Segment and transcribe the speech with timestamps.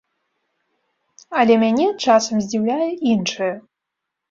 [1.41, 3.53] Але мяне часам здзіўляе іншае.